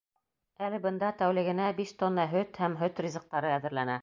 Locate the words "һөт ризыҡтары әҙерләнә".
2.85-3.99